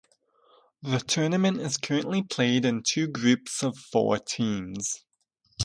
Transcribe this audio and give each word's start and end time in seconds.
The 0.81 0.97
tournament 0.99 1.61
is 1.61 1.77
currently 1.77 2.23
played 2.23 2.65
in 2.65 2.81
two 2.81 3.05
groups 3.07 3.61
of 3.61 3.77
four 3.77 4.17
teams. 4.17 5.05